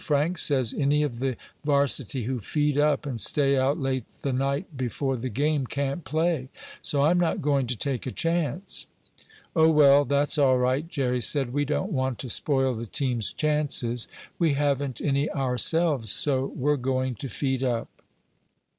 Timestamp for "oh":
9.55-9.69